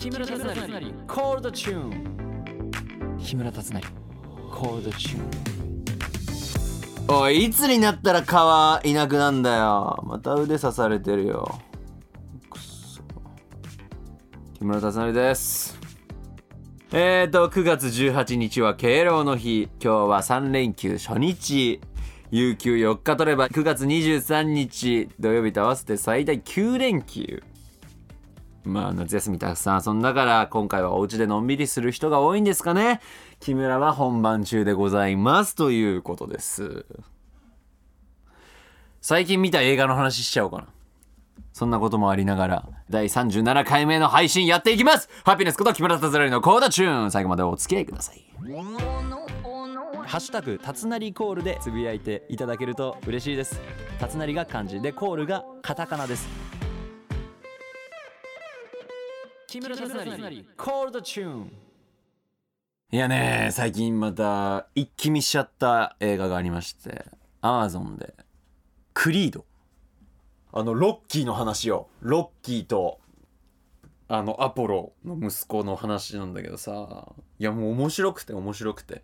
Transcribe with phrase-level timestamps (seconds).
[0.00, 0.54] 木村達成。
[1.06, 3.82] コールドチューン木村達成。
[4.50, 10.02] コールドチューンおいいつになったら蚊いなくなんだよ。
[10.06, 11.60] また腕刺されてるよ。
[12.48, 13.02] くそ
[14.54, 15.78] 木村達成です。
[16.92, 19.68] えーと9月18日は敬老の日。
[19.84, 21.78] 今日は3連休初日。
[22.30, 25.10] 有給4日取れば9月23日。
[25.20, 27.42] 土曜日と合わせて最大9連休
[28.64, 33.00] まあ夏休みたくさん遊んだから今回はお家でのんびりする人が多いんですかね。
[33.40, 36.84] 木村は本番中でございますということです。
[39.00, 40.66] 最近見た映画の話しちゃおうかな。
[41.52, 45.08] そんなこともありながら第37回目の配信やっていきます。
[45.24, 47.10] ハピネスこと木村達成のコーダチューン。
[47.10, 48.24] 最後までお付き合いください。
[50.06, 53.60] ハッシュタグたつなりコールでつぶやいていただけると嬉しいです。
[53.98, 56.28] たつなりが漢字でコールがカタカナです。
[59.50, 61.52] 木村達成コールドチューン
[62.92, 67.04] いやね最近また一気見しちゃった映画がありまして
[67.42, 68.14] Amazon で
[68.94, 69.44] 「クリード」
[70.54, 71.88] あのロッキーの話よ。
[72.00, 73.00] ロッキーと
[74.06, 77.12] あのアポロの息子の話なんだけどさ。
[77.40, 79.02] いやもう面白くて面白くて。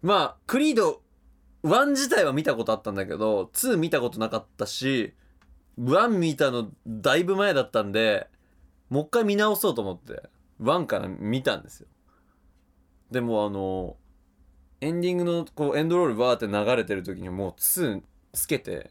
[0.00, 1.02] まあクリード
[1.64, 5.14] 1自体は見たことあったんだけど2見たことなかったし
[5.76, 8.28] 1見たのだいぶ前だったんで
[8.88, 10.28] もう一回見直そうと思って
[10.60, 11.88] 1から見たんですよ。
[13.10, 13.96] でもあの
[14.80, 18.90] エンディングのこうエンドロールバーって流れてる時にもう2つけて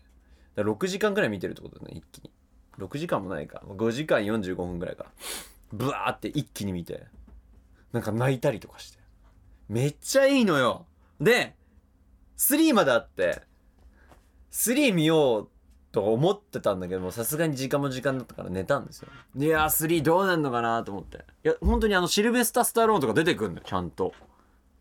[0.55, 2.31] だ6時間くらい見てるってことだね一気に。
[2.77, 3.61] 6時間もないか。
[3.67, 5.05] 5時間45分ぐらいか。
[5.71, 7.05] ブワーって一気に見て
[7.91, 8.99] なんか泣いたりとかして。
[9.69, 10.85] めっちゃいいのよ。
[11.19, 11.55] で
[12.37, 13.41] 3まであって
[14.51, 15.49] 3見よう
[15.95, 19.07] と思ってたんだけどもさすがに時間も時間だったから寝たんですよ。
[19.37, 21.19] いやー3どうなんのかなと思って。
[21.45, 24.11] いや本当にあのシルベスタ・スタローンとか出てくんのよちゃんと。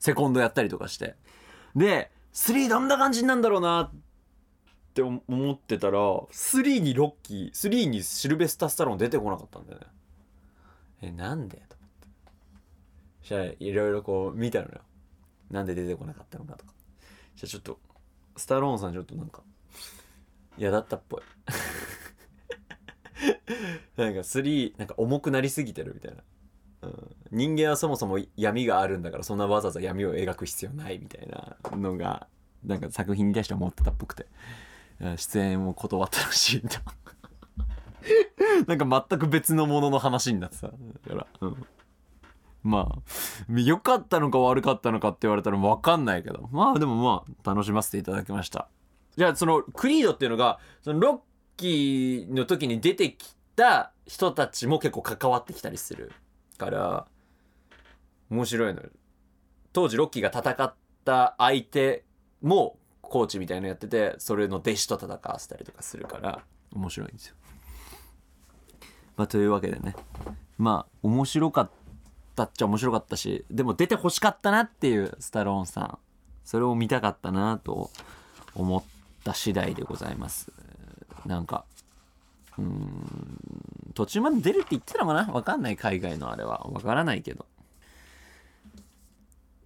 [0.01, 1.15] セコンドやったりとかして。
[1.77, 3.93] で3どんな感じなんだろうなっ
[4.93, 9.87] て思ってたら3にロッキー3にシルベスタ・スタローン出てこなかったんだよね。
[11.03, 11.59] えなんで？
[11.69, 12.09] と思って。
[13.21, 14.81] そしたらいろいろこう見たのよ。
[15.49, 16.73] なんで出てこなかったのかとか。
[17.37, 17.79] じゃあちょっと
[18.37, 19.45] スタローンさんちょっとなんか
[20.59, 21.21] 嫌だったっぽい。
[23.97, 26.23] なんか3なんか重くなりすぎてるみたいな、
[26.83, 32.27] うん、人間はそもそも闇があるんだからそんなわざわざ闇を描く必要ないみたいなのが
[32.65, 34.27] なんか作品に対して思ってたっぽくて。
[35.17, 36.83] 出演を断ったらしいんだ
[38.67, 40.69] なんか全く別のものの話になってた。
[40.69, 41.67] だから、うん、
[42.63, 43.03] まあ
[43.49, 46.49] 良かったのか悪かったのかって言われたら分かんないけど。
[46.53, 48.69] まあでもまあ楽しませていただきました。
[49.17, 51.19] じゃあそのクリードっていうのがそのロッ
[51.57, 56.13] キーの時に出てきた人たちも結構関わってきたりする
[56.59, 57.07] から
[58.31, 58.83] 面白いの
[59.73, 62.05] 当時ロッキーが戦った相手
[62.43, 66.43] もコーチみたいなのやっててそれの弟子と戦わせたりとかするから
[66.75, 67.35] 面白いんですよ。
[69.17, 69.95] まあ、というわけでね。
[70.59, 71.71] まあ面白かっ
[72.35, 75.99] たっちゃ面白かったしでも出てほしかったなっていうスタローンさん。
[76.45, 77.91] それを見たかったなと
[78.55, 78.83] 思っ
[79.25, 80.53] た次第でございます。
[81.27, 81.65] なんか
[82.59, 83.41] うん
[83.95, 85.33] 途中まで出るって言ってたのかな？
[85.33, 86.61] わかんない海外のあれは。
[86.71, 87.47] わからないけど。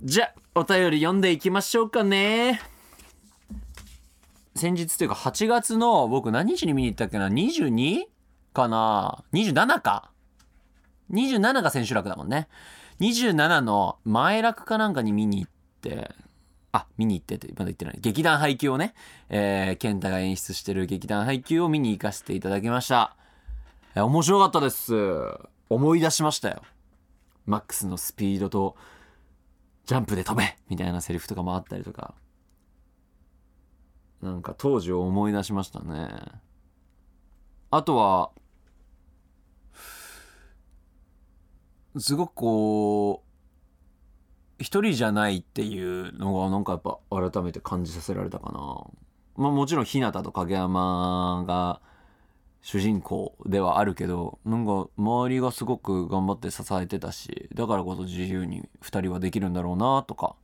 [0.03, 2.61] じゃお便り読んでいきましょうかね。
[4.55, 8.05] 先日というか8月の僕何日に見に行ったっけな？22?
[8.53, 10.11] かな？27か
[11.13, 12.49] ？27が千秋楽だもんね。
[13.01, 16.15] 27の前楽かなんかに見に行って
[16.79, 17.99] あ見に行っててまだ言ってない。
[18.01, 18.95] 劇団配給をね、
[19.29, 23.17] えー、健太が演出してる劇団配給を見に行かせていただきました。
[23.95, 24.95] いや面白かったです。
[25.69, 26.63] 思い出しましたよ。
[27.47, 28.77] マックスのスピードと
[29.87, 32.15] ジャンプで飛べみたいなセリフとかもあったりとか。
[34.23, 36.09] なんか当時を思い出しましたね。
[37.71, 38.31] あとは
[41.99, 43.28] すごくこう
[44.59, 46.99] 一人じゃないっていうのがなんかやっぱ
[47.31, 48.85] 改めて感じさせられたかな。
[49.37, 51.81] まあもちろん日向と影山が
[52.61, 60.35] 主人公ではあるけどなんか周りがすごく頑張って支えてたしだからこそ自由に2人はできるんだろうなとか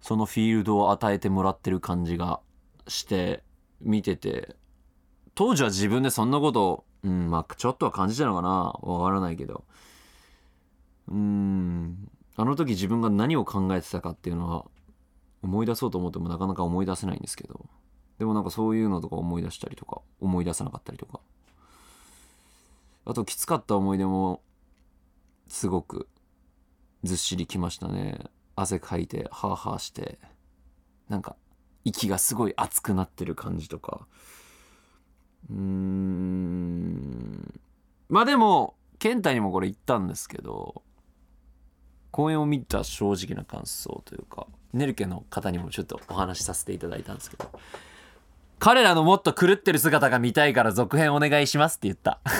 [0.00, 2.40] そのフィールドを与えてもらってる感じが
[2.88, 3.44] して
[3.80, 4.56] 見てて
[5.36, 8.48] 当時は自分でそんなことうんまあちょっとは感じたのかな。
[8.48, 9.64] わからないけど。
[11.08, 12.08] うん。
[12.36, 14.64] あの時自分が何を考えてたかっていうのは
[15.42, 17.66] 思い出そうと思ってもなかなか思い出せないんですけど
[18.18, 21.20] でもなんかそういうのとか思い出したりとか思い出さなかったりとか。
[23.04, 24.42] あときつかった思い出も
[25.48, 26.08] すごく
[27.02, 28.18] ずっしりきましたね。
[28.54, 30.18] 汗かいてハーハーして
[31.08, 31.36] なんか
[31.84, 34.06] 息がすごい熱くなってる感じとか。
[35.50, 37.60] うーん。
[38.08, 40.82] まあでも健太にもこれ言ったんですけど
[42.12, 47.50] 公演を見た正直な感想というかネルケの方にもちょっとお話しさせていただいたんですけど
[48.60, 52.20] 彼らのもっと狂ってる姿が見たいから続編お願いしますって言った。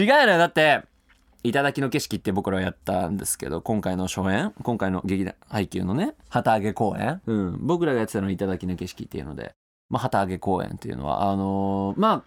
[0.00, 0.38] 違うのよ。
[0.38, 0.84] だって
[1.42, 9.52] 「頂の景色」って僕らはやったんですけど今回の初演今回の劇団配給のね旗揚げ公演、うん、僕らがやってたのは「頂の景色」っていうので、
[9.90, 12.22] まあ、旗揚げ公演っていうのはあのーまあ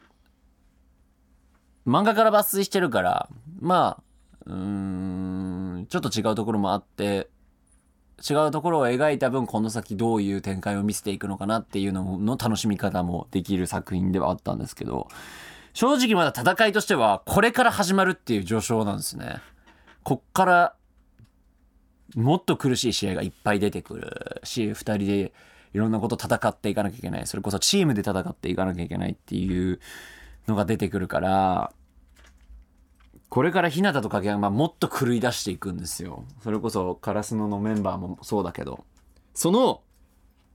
[1.88, 3.30] 漫画から抜粋してるから
[3.60, 4.04] まあ
[4.52, 4.58] うー
[5.82, 7.30] んちょっと違うところもあって
[8.30, 15.08] 違うところを描いた分この先どういう展開を見せていくのかなっていうのの楽しみ方もできる作品ではあったんですけど
[15.74, 19.38] 正直まだ戦いとしてはこれから始まるっていう序章なんですね。
[20.04, 20.76] こっから
[22.16, 25.34] もっと苦しい試合がいっぱい出てくるし2人で
[25.74, 29.80] いろんなこと戦っていかなきゃいけないそれこそチームで戦っていかなきゃいけないっていう
[30.48, 31.72] のが出てくるから
[33.32, 36.26] これから日向と影山もっと狂い出していくんですよ。
[36.44, 38.84] それこそカラスノのメンバーもそうだけど。
[39.34, 39.82] その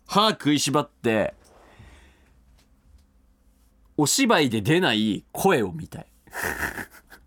[0.06, 1.32] 歯食いしばって
[3.96, 6.06] お芝居で出ない声を見たい。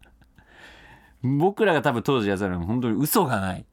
[1.39, 3.65] 僕らが多分当時やってたのは本当に嘘がない。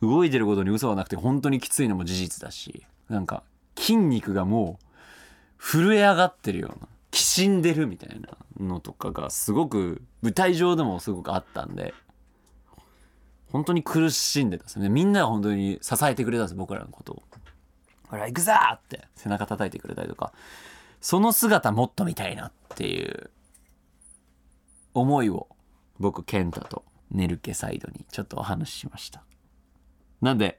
[0.00, 2.86] 動いてることに嘘はなくて本当にきついのも事実だし。
[3.10, 3.42] なんか
[3.76, 6.88] 筋肉がもう震え上がってるような。
[7.14, 8.28] きしんでるみたいな
[8.58, 11.94] のとかがすごく舞台上でもすごくあったんで
[13.50, 14.88] 本当に苦しんでたんですね。
[14.88, 17.22] みんなが本当に支えてくれたんです僕らのことを
[18.08, 20.32] 「ほら行くぞ!」って背中叩いてくれたりとか。
[21.04, 23.30] その姿もっと見たいなっていう
[24.94, 25.48] 思いを
[25.98, 29.22] 僕健太とネルケサイドにちょっとお話ししました。
[30.22, 30.58] なんで、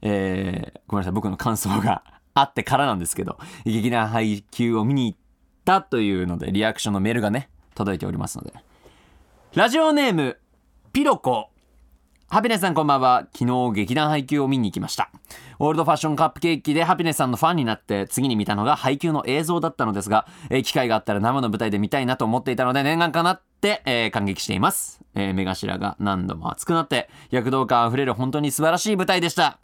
[0.00, 2.02] えー、ごめんなさい僕の感想が
[2.32, 5.25] あってからなんですけど劇団配給を見に行って
[5.66, 8.54] ったというのでリアクションのメールがね届いておりますので
[9.54, 10.38] ラジオネーム
[10.92, 11.50] ピロコ
[12.28, 13.28] ハピネスさんこんばんは。
[13.32, 15.12] 昨日劇団配給を見に行きました。
[15.60, 25.00] オールドファッションカップケーキでハピネスさんのファンになって次に見たのが配給の映像だったのですが、えー機会があったら生の舞台で見たいなと思っていたので念願かなって、えー感激しています。
[25.14, 29.60] えー目頭が何度も熱くなって躍動感あふれる本当に素晴らしい舞台でした。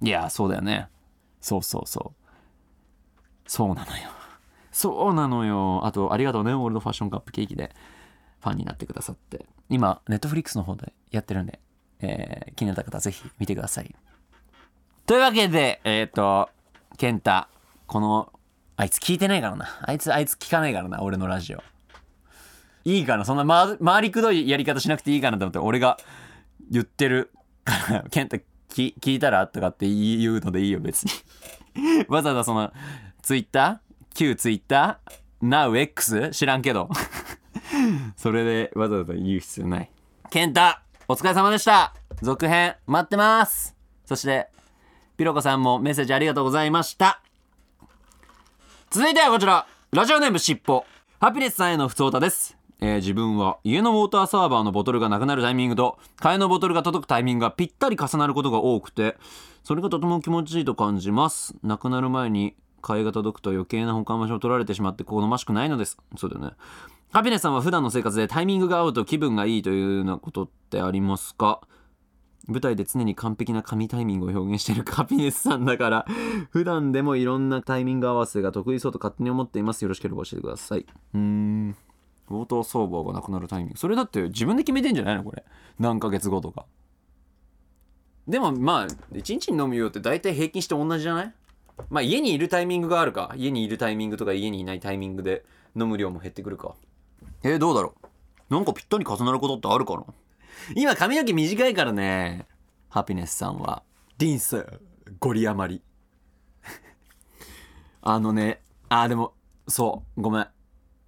[0.00, 0.88] いやそうだよね。
[1.42, 2.30] そうそうそう。
[3.46, 4.21] そうなのよ。
[4.72, 5.84] そうなのよ。
[5.84, 7.74] あとありがとうね、オールドファッションカップケーキで
[8.40, 9.46] ファンになってくださって。
[9.68, 11.60] 今、ネットフリックスの方でやってるんで、
[12.00, 13.94] えー気になった方ぜひ見てください。
[15.06, 16.48] というわけで、えっ、と、
[16.96, 17.46] 健太、
[17.86, 18.32] この、
[18.76, 19.66] あいつ聞いてないからな。
[19.82, 21.62] あいつ、あいつ聞かないからな、俺のラジオ。
[22.84, 25.98] いいかな、そんな回回りくどいやり方しなくていいかなと思って、俺が
[26.70, 27.30] 言ってる
[27.64, 28.38] から、 健太
[28.68, 31.10] 聞聞いたらとかって言うのでいいよ、別に。
[32.08, 32.72] わざわざその、
[33.22, 36.30] ツイッター旧ツイッター ?NowX?
[36.30, 36.88] 知らんけど。
[38.16, 39.90] それでわざわざ言う必要ない。
[40.32, 40.78] 健太
[41.08, 41.92] お疲れ様でした
[42.22, 43.76] 続編待ってます
[44.06, 44.48] そして
[45.18, 47.20] ピロコさんもメッセージありがとうございました
[48.90, 50.86] 続いてはこちらラジオネームしっぽ
[51.20, 59.18] ハピネスさんへの不相談ですえー自分は家のウォーターサーバーのボトルがなくなるタイミングと替えのボトルが届くタイミングがぴったり重なることが多くて
[59.64, 65.96] それがとても気持ちいいと感じますなくなる前に替えが届くと余計な保管場所を取られてしまって好ましくないのです。
[66.16, 66.50] そうだよね。
[67.12, 71.60] ハピネさんは普段の生活でタイミングが合うと気分がいいというようなことってありますか？
[72.48, 76.06] 舞台で常に完璧な神タイミングを表現している ハピネスさんだから
[76.50, 79.82] 普段でもいろんなタイミング合わせが得意そうと勝手に思っています。
[79.82, 80.80] よろしければ教えてください。
[80.80, 81.76] うーん。
[82.30, 83.78] ウォーター相場がなくなるタイミング。
[83.78, 85.22] それだって自分で決めてんじゃないの？
[85.24, 85.44] これ。
[85.78, 86.64] 何ヶ月後とか。
[88.26, 91.34] でもまあ1日に飲む量って大体平均して同じじゃない？
[91.90, 93.34] まあ家にいるタイミングがあるか。
[93.36, 95.44] 家にいるタイミングとか家にいないタイミングで
[95.76, 96.74] 飲む量も減ってくるか。
[97.42, 97.94] えー、どうだろ
[98.50, 98.54] う？
[98.54, 100.04] なんかぴったり重なることってあるかな？
[100.76, 102.46] 今髪の毛短いからね。
[102.88, 103.82] ハピネスさんは。
[104.18, 104.66] ディンス
[105.18, 105.82] ゴリ余り。
[108.02, 109.32] あのねあーでも
[109.66, 110.48] そうごめん。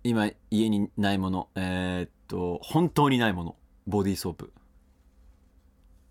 [0.03, 1.49] 今家にないもの。
[1.55, 3.57] えー、っと本当にないもの。
[3.87, 4.53] ボディーソープ。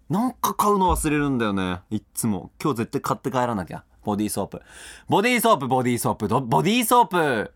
[0.09, 1.81] なんか買うの忘れるんだよね。
[1.89, 2.51] いっつも。
[2.61, 4.61] 今日絶対買って帰らなきゃボディーソープ。
[5.07, 6.27] ボディーソープボディーソープ。
[6.27, 7.53] ボディーソープ。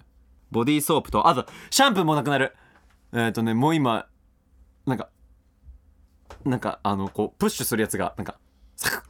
[0.51, 2.55] ボディーソープとあとシャンプーもなくなる。
[3.13, 4.07] えーっとねもう今
[4.85, 5.09] なんか
[6.45, 8.37] なんかあのこうプッシュするやつがなんか
[8.75, 9.01] サクッ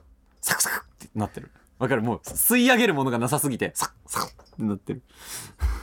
[0.42, 1.52] サクサクってなってる。
[1.78, 2.02] わかる？
[2.02, 5.04] もう吸い上げるものがなさすぎてサクサクってなってる。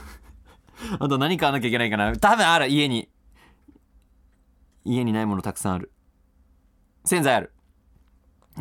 [0.99, 2.15] あと何買わなきゃいけないかな。
[2.17, 3.09] 多分ある家に。
[4.83, 5.91] 家にないものたくさんある。
[7.05, 7.53] 洗剤ある。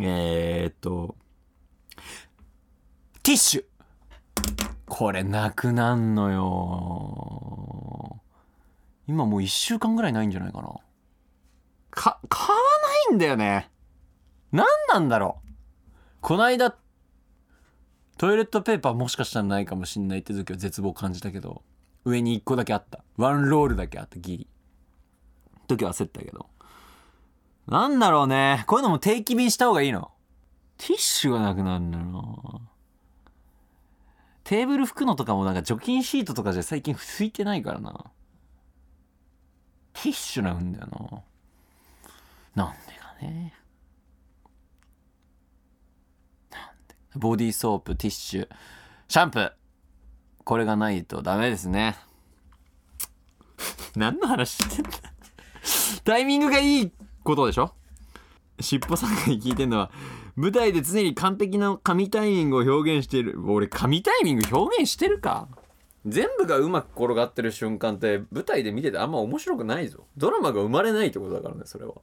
[0.01, 1.17] えー、っと
[3.25, 3.65] ティッシュ。
[4.87, 8.21] これなくなんのよ。
[9.09, 10.75] 今もう1週間ぐらいないんじゃないかな。
[11.91, 12.55] か買わ
[13.09, 13.71] ないんだよね。
[14.53, 15.49] 何なんだろう。
[16.21, 16.77] こないだ
[18.19, 21.63] トイレットペーパーもしかしたらないかもしんないって時は絶望感じたけど
[22.05, 23.03] 上に1個だけあった。
[23.17, 24.47] ワンロールだけあったギリ。
[25.67, 26.47] 時は焦ったけど。
[27.69, 28.65] なんだろうね。
[28.67, 30.11] こういうのも定期便した方がいいの。
[30.77, 32.74] ティッシュがなくなるんだよな
[34.45, 37.93] テーブル拭くのとかもなんか除菌シートとかじゃ最近拭いてないからな。
[39.95, 41.25] ティッシュなんだよ
[42.55, 42.65] な。
[42.67, 43.55] なんでかね。
[47.17, 48.49] ボディーソープティッシュ。
[49.09, 49.53] シャンプー。
[50.45, 51.97] これがないとダメですね。
[53.97, 54.91] 何の話してんだ。
[56.05, 57.73] タイミングがいいことでしょ？
[58.61, 59.91] しっぽさんが聞いてんのは
[60.37, 63.41] 舞台で常に完璧な神タイミングを表現している。
[63.47, 65.49] 俺神タイミング表現してるか？
[66.07, 70.07] 全部がうまく転がってる瞬間って舞台で見ててあんま面白くないぞ。
[70.17, 71.95] ドラマが生まれないってことだからねそれは。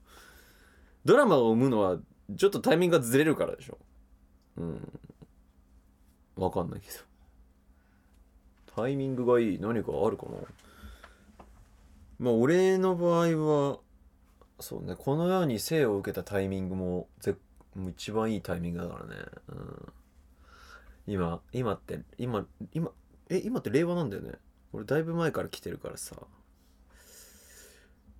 [1.03, 1.97] ドラマを生むのは
[2.35, 3.77] ちょっとタイミングがずれるからでしょ。
[4.57, 5.00] うん。
[6.38, 6.93] わかんないけど。
[8.75, 9.59] タイミングがいい。
[9.59, 10.38] 何かあるかな？
[12.17, 13.27] まあ俺の場合
[13.71, 13.79] は
[14.59, 14.95] そうね。
[14.97, 17.35] このように生を受けたタイミングもぜ
[17.75, 19.93] もう一番いいタイミングだからね、うん、
[21.07, 22.91] 今今って今今
[23.29, 24.33] え今って令和なんだよね。
[24.73, 26.15] 俺だいぶ前から来てるからさ。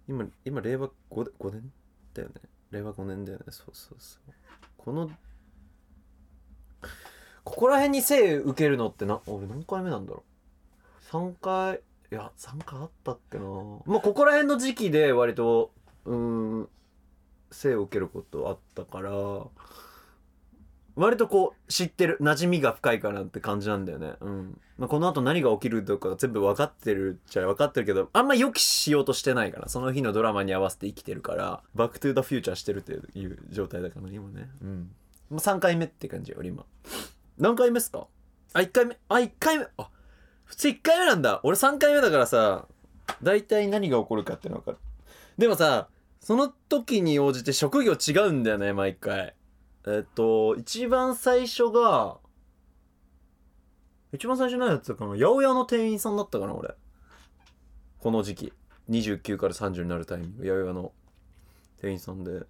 [0.08, 1.72] 今今令和 5, 5年
[2.14, 2.36] だよね。
[2.72, 3.46] 令和5年だよね。
[3.50, 4.34] そうそうそう。
[4.78, 5.10] この
[7.44, 10.24] ここら辺に生受けるのってな俺何回目なんだろ
[11.12, 11.16] う。
[11.16, 11.82] 3回
[12.12, 13.46] いや3回あったっけな。
[13.86, 15.72] まあここら辺の時期で割と
[16.06, 16.70] うん
[17.52, 19.12] 生を受けることあったから
[20.96, 24.14] 割とこう知ってる馴染みが深いかなって感じなんだよね。
[24.20, 34.50] うん、まあ、この後何が起きるとか全部分かってるっちゃ分かってるけどあんま予期しようとしてないからその日のドラマに合わせて生きてるからバックトゥザフューチャーしてるっていう状態だから今ね。
[34.62, 34.92] うん。
[35.30, 36.66] もう3回目って感じよ俺今。
[37.38, 38.08] 何回目っすか？
[38.54, 38.98] あ1回目？
[39.08, 39.68] あ1回目？
[39.78, 39.90] あ
[40.44, 41.40] 普通1回目なんだ。
[41.44, 42.68] 俺3回目だからさ
[43.24, 44.78] 大体何が起こるかっていうの分かる。
[45.38, 45.88] でもさ
[46.22, 49.36] その時に応じて職業違うんだよね毎回。
[49.88, 52.20] えっと一番最初が
[54.14, 55.12] 一番最初何やってたかな？
[55.16, 56.76] 八百屋の店員さんだったかな俺。
[58.00, 58.54] この時期。
[58.90, 60.44] 29から30になるタイミング。
[60.44, 60.92] 八百屋の
[61.82, 62.42] 店員さんで。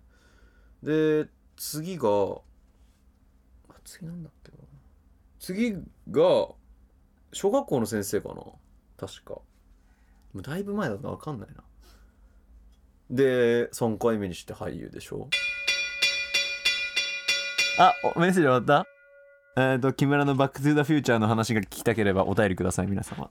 [0.83, 2.07] で次が
[3.85, 4.57] 次なんだっけな？
[5.39, 5.73] 次
[6.09, 6.49] が
[7.31, 8.43] 小学校の先生かな？
[8.97, 9.39] 確か。
[10.35, 11.63] だいぶ前だと分かんないな。
[13.11, 15.27] で3回目にして俳優でしょ？
[17.77, 18.87] あおメッセージ終わった？
[19.57, 23.29] えっ、と木村の「バック・トゥ・ザ・フューチャー」の話が聞きたければお便りください皆様。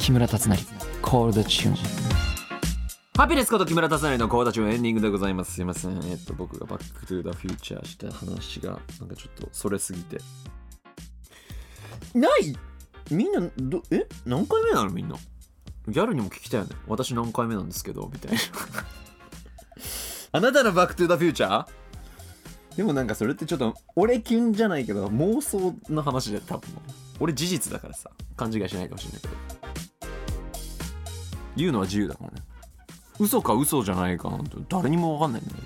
[0.00, 0.56] 木村達成
[1.00, 1.76] コールドチューン
[3.16, 5.52] ハピネスこと木村達成のコーダチューンエンディングでございます。
[5.52, 5.92] すいません。
[6.10, 10.18] えっ、と僕がバック・トゥ・ザ・フューチャーした話がなんかちょっとそれすぎて。
[12.14, 12.56] ない！
[13.10, 14.06] みんなどえ？
[14.26, 15.16] 何回目なのみんな？
[15.88, 16.76] ギャルにも聞きたいよね。
[16.86, 18.38] 私何回目なんですけどみたいな。
[20.32, 22.76] あなたのバックトゥーザフューチャー？
[22.76, 26.70] でもなんかそれってちょっと俺キュンじゃないけど妄想の話で多分。
[27.20, 28.10] 俺事実だからさ。
[28.36, 29.34] 勘違いしないかもしれないけど。
[31.56, 32.42] 言うのは自由だからね。
[33.18, 34.56] 嘘か嘘じゃないかなんて。
[34.68, 35.58] 誰にも分かんないんだよ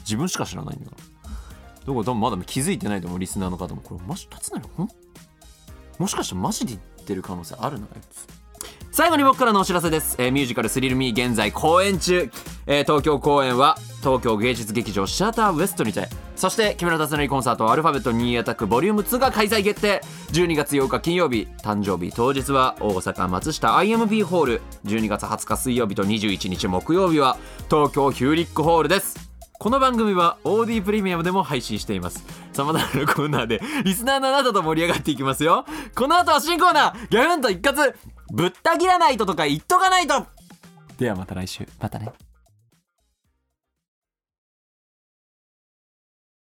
[0.00, 1.02] 自分しか知らないんだから。
[1.02, 3.82] だか多分まだ気づいてないと思うリスナーの方も。
[3.82, 4.88] これマジ立つなよほん？
[5.98, 8.26] もしかしてマジで言ってる可能性あるなあいつ。
[8.94, 12.30] 最後に僕からのお知らせです、えーミュージカル「スリル・ミー」現在公演中、
[12.68, 16.08] えー東京公演は東京芸術劇場シアターウエストにて。
[16.36, 20.00] そして木村達成コンサートアルファベット2アタックボリューム2が開催決定。
[20.30, 21.48] 12月8日金曜日。
[21.64, 27.36] 誕生日当日は大阪松下 IMP ホール12月20日水曜日と21日木曜日は
[27.68, 29.28] 東京ヒューリックホールです。
[29.58, 32.24] この番組は OD プレミアムでも配信しています。
[32.52, 35.64] 様々なコーナーでリスナーのあなたと盛り上がっていきますよ。
[35.96, 37.08] この後は新コーナー。
[37.08, 37.94] ギャフンと一括。
[38.32, 40.26] ぶった切らないととか言っとかないと。
[40.98, 41.66] ではまた来週。
[41.80, 42.12] またね。